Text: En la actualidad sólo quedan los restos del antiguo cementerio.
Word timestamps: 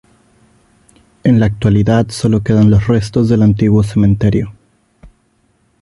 En 1.23 1.39
la 1.39 1.45
actualidad 1.45 2.09
sólo 2.09 2.41
quedan 2.41 2.71
los 2.71 2.87
restos 2.87 3.29
del 3.29 3.43
antiguo 3.43 3.83
cementerio. 3.83 4.51